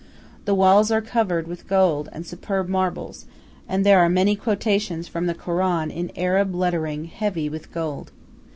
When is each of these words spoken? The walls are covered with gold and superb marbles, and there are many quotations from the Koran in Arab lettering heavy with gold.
The 0.45 0.55
walls 0.55 0.89
are 0.89 0.99
covered 0.99 1.47
with 1.47 1.67
gold 1.67 2.09
and 2.11 2.25
superb 2.25 2.67
marbles, 2.67 3.27
and 3.69 3.85
there 3.85 3.99
are 3.99 4.09
many 4.09 4.35
quotations 4.35 5.07
from 5.07 5.27
the 5.27 5.35
Koran 5.35 5.91
in 5.91 6.11
Arab 6.15 6.55
lettering 6.55 7.05
heavy 7.05 7.49
with 7.49 7.71
gold. 7.71 8.11